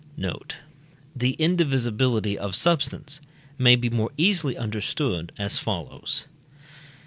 Note. 0.17 0.55
The 1.15 1.33
indivisibility 1.33 2.35
of 2.35 2.55
substance 2.55 3.21
may 3.59 3.75
be 3.75 3.87
more 3.87 4.09
easily 4.17 4.57
understood 4.57 5.31
as 5.37 5.59
follows. 5.59 6.25